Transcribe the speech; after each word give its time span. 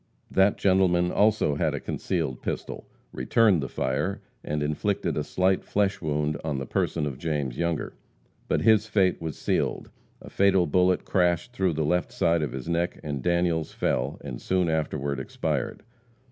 That 0.31 0.57
gentleman 0.57 1.11
also 1.11 1.53
had 1.53 1.75
a 1.75 1.79
concealed 1.79 2.41
pistol, 2.41 2.89
returned 3.11 3.61
the 3.61 3.69
fire 3.69 4.19
and 4.43 4.63
inflicted 4.63 5.15
a 5.15 5.23
slight 5.23 5.63
flesh 5.63 6.01
wound 6.01 6.41
on 6.43 6.57
the 6.57 6.65
person 6.65 7.05
of 7.05 7.19
James 7.19 7.55
Younger. 7.59 7.93
But 8.47 8.61
his 8.63 8.87
fate 8.87 9.21
was 9.21 9.37
sealed. 9.37 9.91
A 10.19 10.31
fatal 10.31 10.65
bullet 10.65 11.05
crashed 11.05 11.53
through 11.53 11.73
the 11.73 11.85
left 11.85 12.11
side 12.11 12.41
of 12.41 12.49
the 12.51 12.71
neck, 12.71 12.99
and 13.03 13.21
Daniels 13.21 13.73
fell, 13.73 14.17
and 14.21 14.41
soon 14.41 14.69
afterward 14.71 15.19
expired. 15.19 15.83